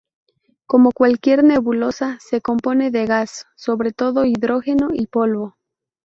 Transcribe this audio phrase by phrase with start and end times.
[0.65, 5.59] Como cualquier nebulosa, se compone de gas, sobre todo hidrógeno y polvo.